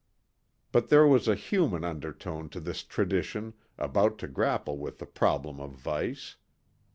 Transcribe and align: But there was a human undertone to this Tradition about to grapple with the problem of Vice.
But 0.71 0.89
there 0.89 1.05
was 1.05 1.27
a 1.27 1.35
human 1.35 1.83
undertone 1.83 2.49
to 2.49 2.59
this 2.59 2.81
Tradition 2.83 3.53
about 3.77 4.17
to 4.17 4.27
grapple 4.27 4.79
with 4.79 4.97
the 4.97 5.05
problem 5.05 5.59
of 5.59 5.73
Vice. 5.73 6.37